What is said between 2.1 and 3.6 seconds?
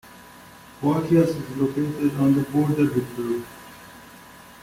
on the border with Peru.